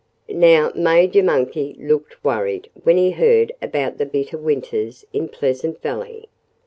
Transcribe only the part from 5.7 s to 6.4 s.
Valley.